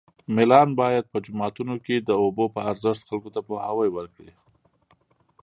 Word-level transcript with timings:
ملان 0.35 0.69
باید 0.81 1.05
په 1.13 1.17
جوماتو 1.25 1.63
کې 1.85 1.95
د 1.99 2.09
اوبو 2.23 2.45
په 2.55 2.59
ارزښت 2.71 3.01
خلکو 3.09 3.29
ته 3.35 3.39
پوهاوی 3.47 3.89
ورکړي 3.93 4.31